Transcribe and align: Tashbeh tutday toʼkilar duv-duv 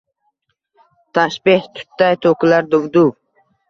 Tashbeh 1.13 1.63
tutday 1.77 2.13
toʼkilar 2.25 2.63
duv-duv 2.75 3.11